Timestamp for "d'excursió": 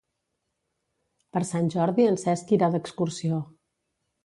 2.77-3.45